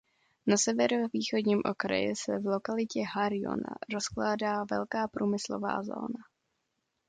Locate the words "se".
2.15-2.39